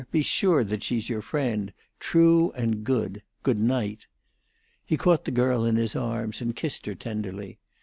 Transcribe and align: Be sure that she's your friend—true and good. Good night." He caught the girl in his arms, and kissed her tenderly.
Be 0.09 0.23
sure 0.23 0.63
that 0.63 0.81
she's 0.81 1.09
your 1.09 1.21
friend—true 1.21 2.51
and 2.53 2.83
good. 2.83 3.21
Good 3.43 3.59
night." 3.59 4.07
He 4.83 4.97
caught 4.97 5.25
the 5.25 5.29
girl 5.31 5.63
in 5.63 5.75
his 5.75 5.95
arms, 5.95 6.41
and 6.41 6.55
kissed 6.55 6.87
her 6.87 6.95
tenderly. 6.95 7.59